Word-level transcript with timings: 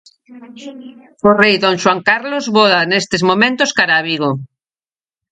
O 1.29 1.29
rei 1.41 1.55
don 1.63 1.75
Xoán 1.83 1.99
Carlos 2.09 2.45
voa 2.57 2.81
nestes 2.91 3.21
momentos 3.29 3.69
cara 3.77 3.95
a 3.97 4.05
Vigo. 4.09 4.31